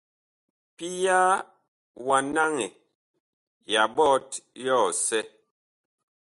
Pia 0.75 1.19
wa 2.05 2.17
naŋɛ 2.33 2.67
ya 3.71 3.81
ɓɔt 3.95 4.27
yɔsɛ. 4.65 5.19